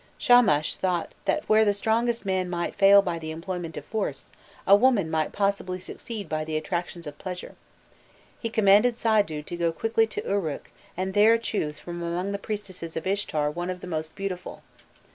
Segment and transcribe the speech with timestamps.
[0.17, 4.31] Shamash thought that where the strongest man might fail by the employment of force,
[4.65, 7.53] a woman might possibly succeed by the attractions of pleasure;
[8.39, 12.39] he commanded Saidu to go quickly to Uruk and there to choose from among the
[12.39, 14.63] priestesses of Ishtar one of the most beautiful.